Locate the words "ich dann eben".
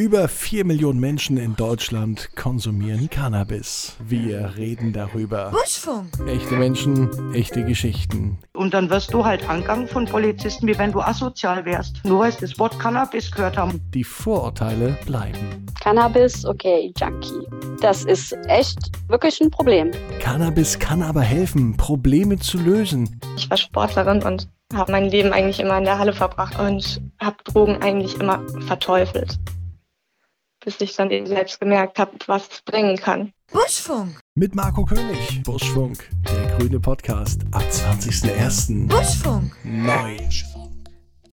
30.80-31.26